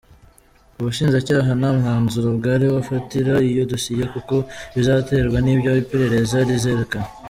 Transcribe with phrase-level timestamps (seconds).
[0.79, 4.35] Ubushinjacyaha nta mwanzuro bwari wafatira iyo dosiye kuko
[4.75, 7.09] bizaterwa n’ibyo iperereza rizerakana.